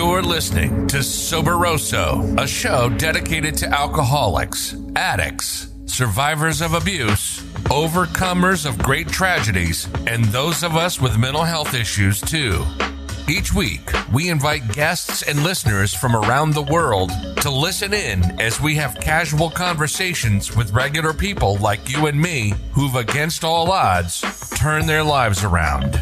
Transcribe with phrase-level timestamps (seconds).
[0.00, 8.78] You're listening to Soberoso, a show dedicated to alcoholics, addicts, survivors of abuse, overcomers of
[8.78, 12.64] great tragedies, and those of us with mental health issues too.
[13.28, 17.10] Each week, we invite guests and listeners from around the world
[17.42, 22.54] to listen in as we have casual conversations with regular people like you and me
[22.72, 24.22] who've, against all odds,
[24.56, 26.00] turned their lives around.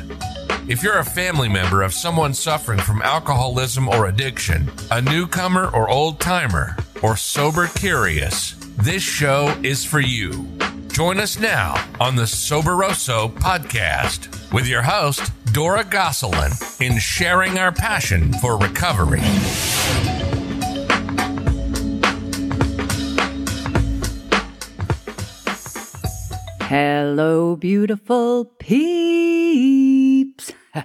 [0.68, 5.88] If you're a family member of someone suffering from alcoholism or addiction, a newcomer or
[5.88, 10.46] old timer, or sober curious, this show is for you.
[10.88, 17.73] Join us now on the Soberoso podcast with your host, Dora Gosselin, in sharing our
[17.73, 19.23] passion for recovery.
[26.60, 29.98] Hello, beautiful peeps.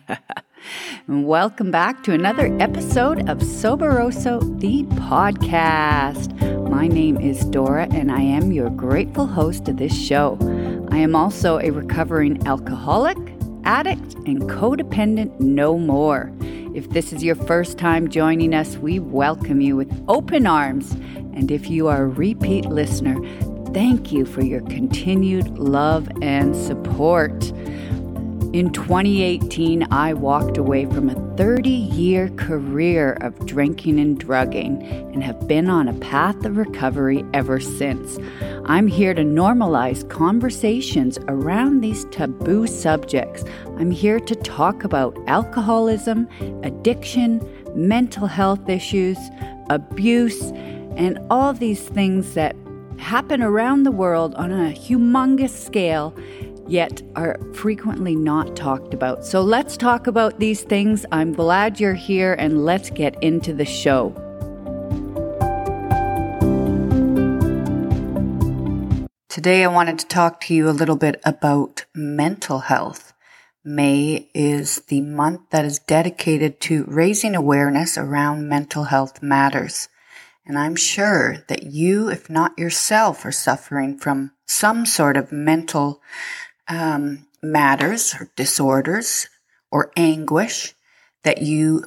[1.07, 6.69] Welcome back to another episode of Soberoso, the podcast.
[6.69, 10.38] My name is Dora, and I am your grateful host of this show.
[10.91, 13.17] I am also a recovering alcoholic,
[13.64, 16.31] addict, and codependent no more.
[16.73, 20.91] If this is your first time joining us, we welcome you with open arms.
[21.36, 23.16] And if you are a repeat listener,
[23.73, 27.52] thank you for your continued love and support.
[28.53, 35.23] In 2018, I walked away from a 30 year career of drinking and drugging and
[35.23, 38.19] have been on a path of recovery ever since.
[38.65, 43.43] I'm here to normalize conversations around these taboo subjects.
[43.79, 46.29] I'm here to talk about alcoholism,
[46.61, 47.41] addiction,
[47.73, 49.17] mental health issues,
[49.71, 50.51] abuse,
[50.95, 52.55] and all these things that
[52.99, 56.15] happen around the world on a humongous scale
[56.67, 59.25] yet are frequently not talked about.
[59.25, 61.05] So let's talk about these things.
[61.11, 64.14] I'm glad you're here and let's get into the show.
[69.30, 73.14] Today, I wanted to talk to you a little bit about mental health.
[73.66, 79.89] May is the month that is dedicated to raising awareness around mental health matters.
[80.45, 86.02] And I'm sure that you, if not yourself, are suffering from some sort of mental
[86.67, 89.27] um, matters or disorders
[89.71, 90.73] or anguish
[91.23, 91.85] that you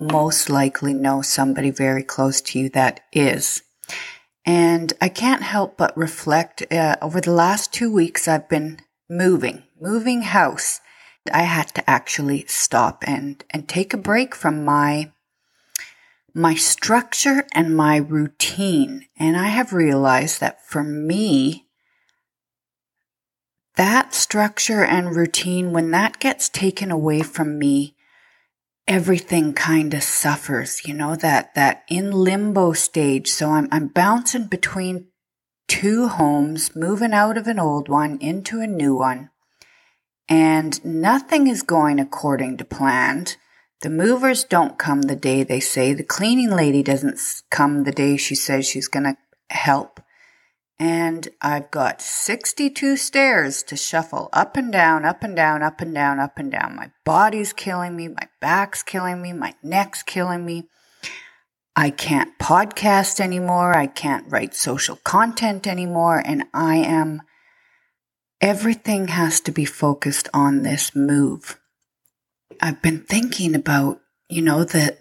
[0.00, 3.62] most likely know somebody very close to you that is.
[4.44, 9.62] And I can't help but reflect uh, over the last two weeks, I've been moving,
[9.80, 10.80] moving house.
[11.32, 15.12] I had to actually stop and, and take a break from my
[16.34, 19.06] my structure and my routine.
[19.18, 21.66] And I have realized that for me,
[23.76, 27.96] that structure and routine, when that gets taken away from me,
[28.86, 33.28] everything kind of suffers, you know, that, that in limbo stage.
[33.30, 35.08] So I'm, I'm bouncing between
[35.68, 39.30] two homes, moving out of an old one into a new one.
[40.28, 43.26] And nothing is going according to plan.
[43.80, 45.92] The movers don't come the day they say.
[45.92, 47.18] The cleaning lady doesn't
[47.50, 49.16] come the day she says she's going to
[49.50, 50.00] help
[50.84, 55.94] and I've got 62 stairs to shuffle up and down, up and down, up and
[55.94, 56.74] down, up and down.
[56.74, 60.64] My body's killing me, my back's killing me, my neck's killing me.
[61.76, 67.22] I can't podcast anymore, I can't write social content anymore, and I am
[68.40, 71.60] everything has to be focused on this move.
[72.60, 74.98] I've been thinking about, you know, that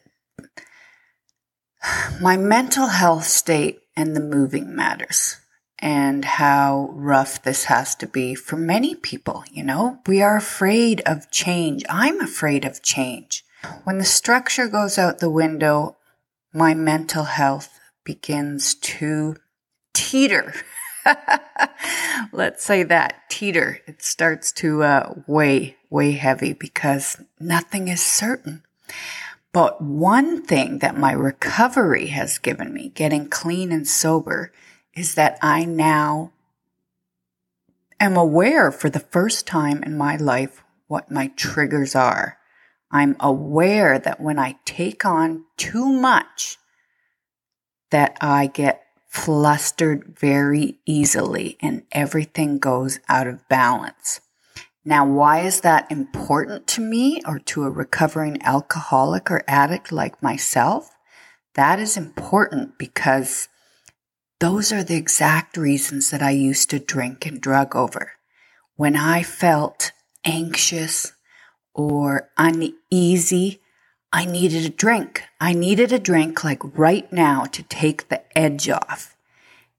[2.22, 5.41] my mental health state and the moving matters
[5.82, 9.44] and how rough this has to be for many people.
[9.52, 11.84] You know, we are afraid of change.
[11.90, 13.44] I'm afraid of change.
[13.84, 15.98] When the structure goes out the window,
[16.54, 19.38] my mental health begins to
[19.94, 20.54] teeter.
[22.32, 23.80] Let's say that teeter.
[23.88, 28.64] It starts to uh, weigh, weigh heavy because nothing is certain.
[29.54, 34.54] But one thing that my recovery has given me, getting clean and sober,
[34.96, 36.32] is that I now
[38.00, 42.38] am aware for the first time in my life what my triggers are.
[42.92, 46.58] I'm aware that when I take on too much,
[47.92, 54.22] that I get flustered very easily and everything goes out of balance.
[54.84, 60.24] Now, why is that important to me or to a recovering alcoholic or addict like
[60.24, 60.96] myself?
[61.54, 63.48] That is important because
[64.42, 68.14] those are the exact reasons that I used to drink and drug over.
[68.76, 69.92] When I felt
[70.26, 71.14] anxious
[71.76, 73.62] or uneasy,
[74.12, 75.22] I needed a drink.
[75.40, 79.16] I needed a drink like right now to take the edge off.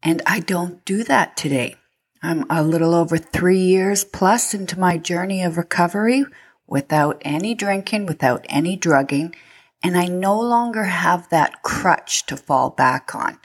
[0.00, 1.74] And I don't do that today.
[2.22, 6.24] I'm a little over three years plus into my journey of recovery
[6.68, 9.34] without any drinking, without any drugging,
[9.82, 13.40] and I no longer have that crutch to fall back on.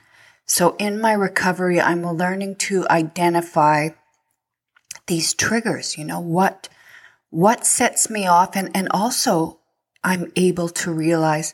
[0.48, 3.90] So in my recovery, I'm learning to identify
[5.08, 6.70] these triggers, you know, what,
[7.30, 8.56] what sets me off.
[8.56, 9.60] And, and also
[10.04, 11.54] I'm able to realize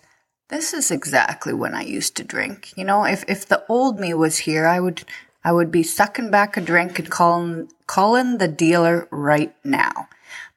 [0.49, 2.73] this is exactly when I used to drink.
[2.77, 5.03] You know, if, if the old me was here, I would,
[5.43, 10.07] I would be sucking back a drink and calling, calling the dealer right now.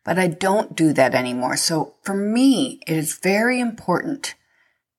[0.05, 1.57] But I don't do that anymore.
[1.57, 4.35] So for me, it is very important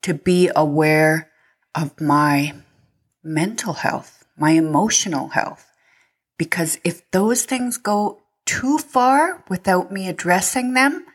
[0.01, 1.30] to be aware
[1.75, 2.54] of my
[3.28, 5.70] mental health, my emotional health.
[6.38, 11.06] Because if those things go too far without me addressing them,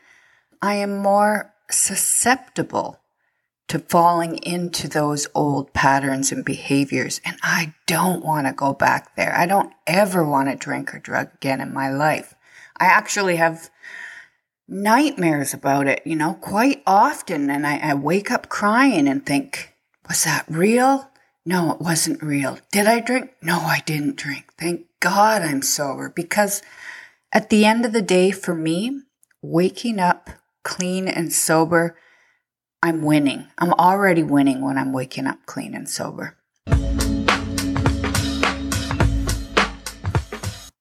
[0.61, 2.99] I am more susceptible
[3.69, 7.19] to falling into those old patterns and behaviors.
[7.25, 9.35] And I don't want to go back there.
[9.35, 12.35] I don't ever want to drink or drug again in my life.
[12.77, 13.69] I actually have
[14.67, 17.49] nightmares about it, you know, quite often.
[17.49, 19.73] And I, I wake up crying and think,
[20.07, 21.09] was that real?
[21.45, 22.57] No, it wasn't real.
[22.71, 23.31] Did I drink?
[23.41, 24.53] No, I didn't drink.
[24.57, 26.61] Thank God I'm sober because
[27.33, 29.01] at the end of the day, for me,
[29.41, 30.29] waking up
[30.63, 31.97] clean and sober,
[32.81, 33.47] I'm winning.
[33.57, 36.37] I'm already winning when I'm waking up clean and sober.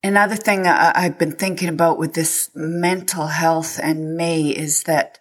[0.05, 5.19] Another thing I've been thinking about with this mental health and May is that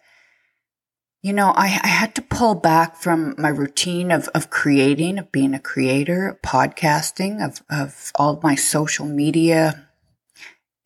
[1.21, 5.31] you know, I, I, had to pull back from my routine of, of creating, of
[5.31, 9.87] being a creator, podcasting, of, of all of my social media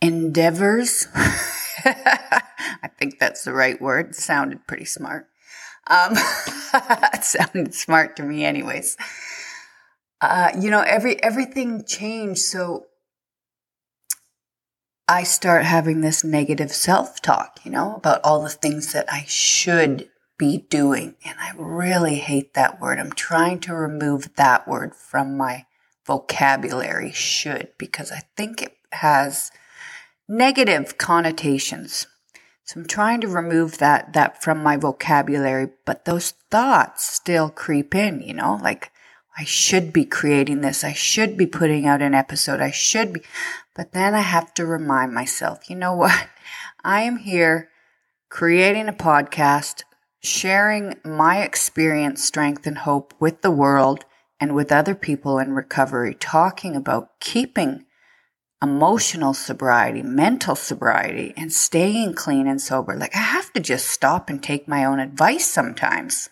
[0.01, 1.07] endeavors.
[1.15, 4.09] I think that's the right word.
[4.09, 5.27] It sounded pretty smart.
[5.87, 6.13] Um,
[6.73, 8.97] it sounded smart to me anyways.
[10.19, 12.41] Uh, you know, every, everything changed.
[12.41, 12.87] So
[15.07, 19.23] I start having this negative self talk, you know, about all the things that I
[19.27, 21.15] should be doing.
[21.25, 22.99] And I really hate that word.
[22.99, 25.65] I'm trying to remove that word from my
[26.05, 29.51] vocabulary, should, because I think it has
[30.27, 32.07] negative connotations.
[32.63, 37.93] So I'm trying to remove that, that from my vocabulary, but those thoughts still creep
[37.93, 38.91] in, you know, like
[39.37, 40.83] I should be creating this.
[40.83, 42.61] I should be putting out an episode.
[42.61, 43.21] I should be,
[43.75, 46.27] but then I have to remind myself, you know what?
[46.83, 47.69] I am here
[48.29, 49.83] creating a podcast
[50.25, 54.05] sharing my experience, strength, and hope with the world
[54.39, 57.85] and with other people in recovery, talking about keeping
[58.61, 62.95] emotional sobriety, mental sobriety, and staying clean and sober.
[62.95, 66.29] Like, I have to just stop and take my own advice sometimes.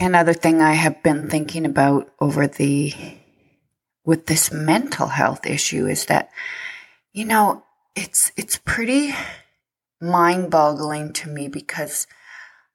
[0.00, 2.92] Another thing I have been thinking about over the
[4.04, 6.28] with this mental health issue is that
[7.14, 7.62] you know,
[7.94, 9.14] it's it's pretty
[10.00, 12.08] mind-boggling to me because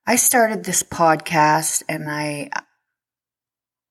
[0.08, 2.50] I started this podcast and I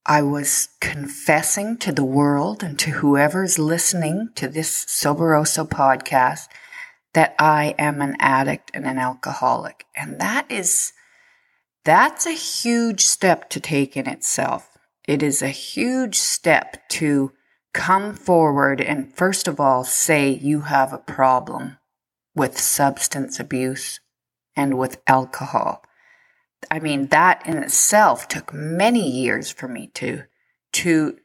[0.06, 6.48] I was confessing to the world and to whoever's listening to this Soberoso podcast
[7.12, 9.84] that I am an addict and an alcoholic.
[9.94, 10.94] And that is
[11.84, 14.78] that's a huge step to take in itself.
[15.06, 17.32] It is a huge step to
[17.78, 21.78] come forward and first of all say you have a problem
[22.34, 24.00] with substance abuse
[24.56, 25.84] and with alcohol.
[26.72, 30.24] I mean, that in itself took many years for me to,
[30.72, 31.18] to,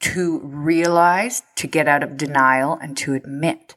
[0.00, 3.74] to realize, to get out of denial and to admit.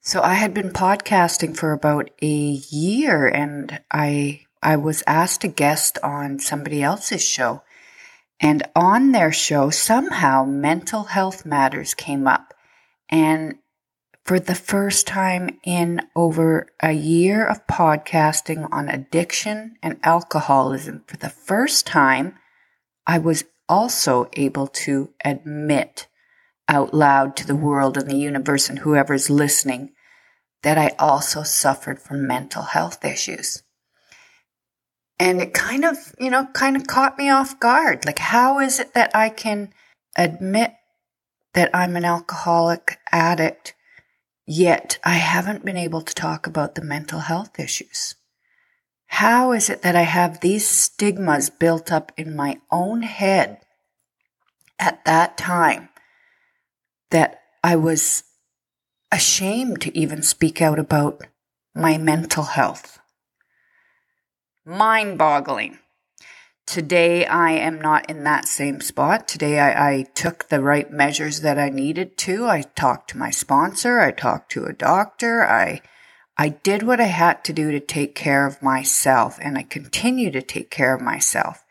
[0.00, 5.48] So I had been podcasting for about a year and I, I was asked to
[5.48, 7.62] guest on somebody else's show
[8.40, 12.54] and on their show, somehow mental health matters came up.
[13.08, 13.56] And
[14.24, 21.16] for the first time in over a year of podcasting on addiction and alcoholism, for
[21.16, 22.36] the first time,
[23.06, 26.08] I was also able to admit
[26.68, 29.92] out loud to the world and the universe and whoever's listening
[30.62, 33.62] that I also suffered from mental health issues.
[35.18, 38.04] And it kind of, you know, kind of caught me off guard.
[38.04, 39.72] Like, how is it that I can
[40.16, 40.72] admit
[41.54, 43.74] that I'm an alcoholic addict,
[44.46, 48.16] yet I haven't been able to talk about the mental health issues?
[49.06, 53.58] How is it that I have these stigmas built up in my own head
[54.80, 55.88] at that time
[57.10, 58.24] that I was
[59.14, 61.22] ashamed to even speak out about
[61.74, 62.98] my mental health.
[64.66, 65.78] Mind boggling.
[66.66, 69.28] Today, I am not in that same spot.
[69.28, 72.46] Today, I, I, took the right measures that I needed to.
[72.46, 74.00] I talked to my sponsor.
[74.00, 75.44] I talked to a doctor.
[75.44, 75.82] I,
[76.38, 80.30] I did what I had to do to take care of myself, and I continue
[80.30, 81.66] to take care of myself.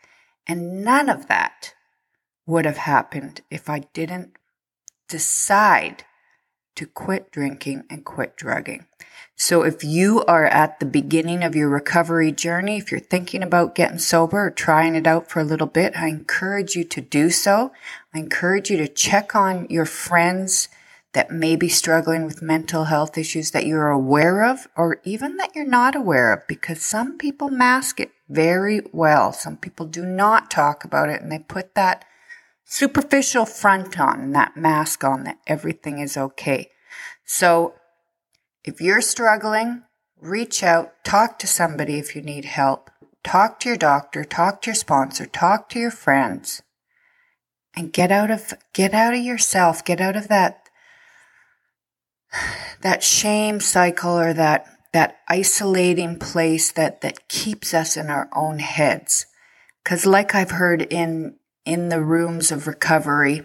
[0.46, 1.74] And none of that
[2.46, 4.36] would have happened if I didn't
[5.08, 6.04] decide
[6.76, 8.86] to quit drinking and quit drugging.
[9.36, 13.74] So if you are at the beginning of your recovery journey, if you're thinking about
[13.74, 17.30] getting sober or trying it out for a little bit, I encourage you to do
[17.30, 17.72] so.
[18.14, 20.68] I encourage you to check on your friends
[21.14, 25.54] that may be struggling with mental health issues that you're aware of or even that
[25.54, 29.32] you're not aware of because some people mask it very well.
[29.32, 32.04] Some people do not talk about it and they put that
[32.64, 36.70] superficial front on that mask on that everything is okay.
[37.24, 37.74] So
[38.64, 39.82] if you're struggling,
[40.20, 42.90] reach out, talk to somebody if you need help.
[43.22, 46.62] Talk to your doctor, talk to your sponsor, talk to your friends.
[47.76, 50.68] And get out of get out of yourself, get out of that
[52.82, 58.60] that shame cycle or that that isolating place that that keeps us in our own
[58.60, 59.26] heads.
[59.84, 63.42] Cuz like I've heard in in the rooms of recovery,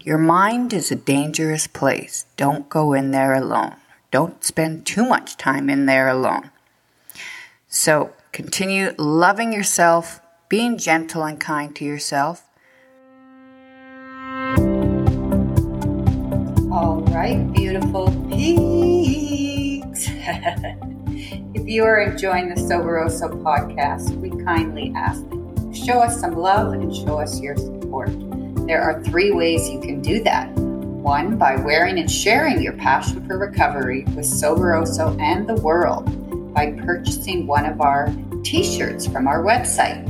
[0.00, 2.26] your mind is a dangerous place.
[2.36, 3.76] Don't go in there alone.
[4.10, 6.50] Don't spend too much time in there alone.
[7.68, 12.44] So continue loving yourself, being gentle and kind to yourself.
[16.70, 20.08] All right, beautiful peeps.
[21.54, 25.37] if you are enjoying the Soberoso podcast, we kindly ask that
[25.88, 28.10] show us some love and show us your support.
[28.66, 30.50] There are three ways you can do that.
[30.50, 36.04] One, by wearing and sharing your passion for recovery with Soberoso and the world
[36.52, 38.14] by purchasing one of our
[38.44, 40.04] t shirts from our website.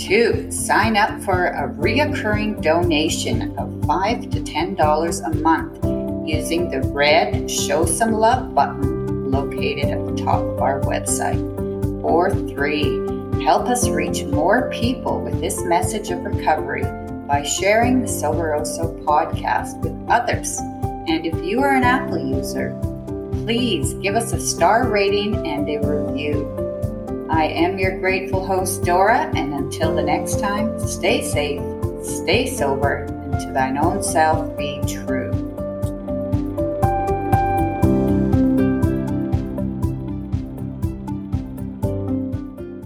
[0.00, 6.80] Two, sign up for a reoccurring donation of 5 to $10 a month using the
[6.88, 11.40] red Show Some Love button located at the top of our website.
[12.02, 16.84] Or three, help us reach more people with this message of recovery
[17.26, 20.58] by sharing the Soberoso podcast with others.
[21.08, 22.78] And if you are an Apple user,
[23.44, 26.64] please give us a star rating and a review.
[27.30, 31.62] I am your grateful host, Dora, and until the next time, stay safe,
[32.02, 35.23] stay sober, and to thine own self be true.